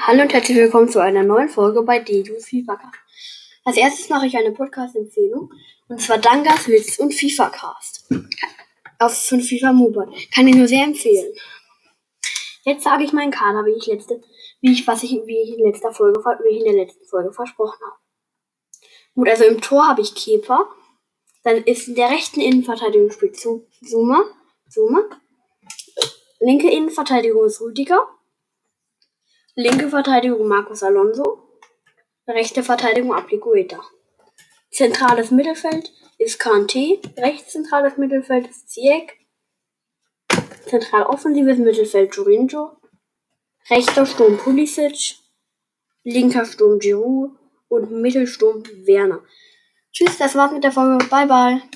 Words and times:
Hallo 0.00 0.22
und 0.22 0.32
herzlich 0.32 0.56
willkommen 0.56 0.88
zu 0.88 1.00
einer 1.00 1.22
neuen 1.22 1.48
Folge 1.48 1.82
bei 1.82 1.98
Dedus 1.98 2.48
FIFA 2.48 2.78
Als 3.64 3.76
erstes 3.76 4.08
mache 4.08 4.26
ich 4.26 4.36
eine 4.36 4.52
Podcast-Empfehlung 4.52 5.52
und 5.88 6.00
zwar 6.00 6.18
Dangas 6.18 6.68
Witz 6.68 6.98
und 6.98 7.12
FIFA 7.12 7.50
Cast 7.50 8.08
auf 8.98 9.16
von 9.26 9.40
FIFA 9.40 9.72
Mobile. 9.72 10.12
Kann 10.34 10.46
ich 10.46 10.54
nur 10.54 10.68
sehr 10.68 10.84
empfehlen. 10.84 11.32
Jetzt 12.64 12.84
sage 12.84 13.04
ich 13.04 13.12
meinen 13.12 13.30
Kader, 13.30 13.64
wie 13.64 13.72
ich 13.72 13.86
letzte, 13.86 14.20
wie 14.60 14.72
ich 14.72 14.86
was 14.86 15.02
ich 15.02 15.12
wie 15.24 15.38
ich 15.38 15.58
in 15.58 15.64
letzter 15.64 15.92
Folge 15.92 16.20
wie 16.20 16.56
ich 16.56 16.64
in 16.64 16.76
der 16.76 16.84
letzten 16.84 17.04
Folge 17.06 17.32
versprochen 17.32 17.78
habe. 17.84 18.00
Gut, 19.14 19.28
also 19.28 19.44
im 19.44 19.60
Tor 19.60 19.88
habe 19.88 20.02
ich 20.02 20.14
Kepa. 20.14 20.68
Dann 21.42 21.64
ist 21.64 21.88
in 21.88 21.94
der 21.94 22.10
rechten 22.10 22.40
Innenverteidigung 22.40 23.10
spielt 23.10 23.36
Zuma. 23.36 24.24
Zuma. 24.68 25.02
Linke 26.40 26.70
Innenverteidigung 26.70 27.46
ist 27.46 27.60
Rüdiger. 27.60 28.06
Linke 29.58 29.88
Verteidigung 29.88 30.46
Marcos 30.48 30.82
Alonso. 30.82 31.48
Rechte 32.28 32.62
Verteidigung 32.62 33.14
Aplicueta. 33.14 33.80
Zentrales 34.70 35.30
Mittelfeld 35.30 35.90
ist 36.18 36.38
Kanté. 36.38 37.00
Rechts 37.16 37.52
zentrales 37.52 37.96
Mittelfeld 37.96 38.48
ist 38.48 38.68
Ziyech. 38.68 39.14
Zentral 40.66 41.04
offensives 41.04 41.56
Mittelfeld 41.56 42.14
Jorinjo. 42.14 42.76
Rechter 43.70 44.04
Sturm 44.04 44.36
Pulisic. 44.36 45.16
Linker 46.04 46.44
Sturm 46.44 46.78
Giroud. 46.78 47.30
Und 47.68 47.90
Mittelsturm 47.90 48.62
Werner. 48.84 49.24
Tschüss, 49.90 50.18
das 50.18 50.34
war's 50.34 50.52
mit 50.52 50.64
der 50.64 50.72
Folge. 50.72 51.02
Bye 51.06 51.26
bye. 51.26 51.62